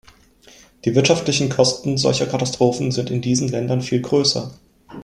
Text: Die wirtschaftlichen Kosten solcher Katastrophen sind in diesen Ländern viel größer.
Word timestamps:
Die 0.83 0.95
wirtschaftlichen 0.95 1.49
Kosten 1.49 1.95
solcher 1.95 2.25
Katastrophen 2.25 2.91
sind 2.91 3.11
in 3.11 3.21
diesen 3.21 3.49
Ländern 3.49 3.83
viel 3.83 4.01
größer. 4.01 4.49